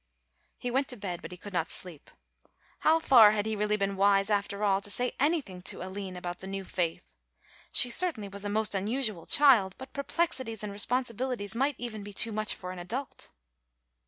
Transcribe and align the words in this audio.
He 0.57 0.71
went 0.71 0.87
to 0.87 0.97
bed, 0.97 1.21
but 1.21 1.31
he 1.31 1.37
could 1.37 1.53
not 1.53 1.69
sleep. 1.69 2.09
How 2.79 2.99
far 2.99 3.33
had 3.33 3.45
he 3.45 3.55
really 3.55 3.77
been 3.77 3.95
wise 3.95 4.31
after 4.31 4.63
all, 4.63 4.81
to 4.81 4.89
say 4.89 5.11
anything 5.19 5.61
to 5.69 5.83
Aline 5.83 6.15
about 6.15 6.39
the 6.39 6.47
new 6.47 6.63
faith? 6.65 7.13
She 7.71 7.91
certainly 7.91 8.27
was 8.27 8.43
a 8.43 8.49
most 8.49 8.73
unusual 8.73 9.27
child, 9.27 9.75
but 9.77 9.93
perplexities 9.93 10.63
and 10.63 10.71
responsibilities 10.73 11.53
might 11.53 11.75
even 11.77 12.01
be 12.01 12.13
too 12.13 12.31
much 12.31 12.55
for 12.55 12.71
an 12.71 12.79
adult. 12.79 13.29